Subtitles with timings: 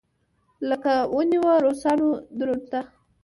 [0.69, 2.79] لکه ونېوه روسانو درونټه.